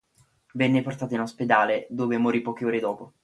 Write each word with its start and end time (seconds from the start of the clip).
Venne 0.53 0.81
portata 0.81 1.13
in 1.13 1.21
ospedale, 1.21 1.85
dove 1.91 2.17
morì 2.17 2.41
poche 2.41 2.65
ore 2.65 2.79
dopo. 2.79 3.13